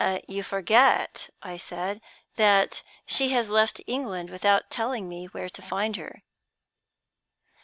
[0.27, 2.01] "You forget," I said,
[2.35, 6.23] "that she has left England without telling me where to find her."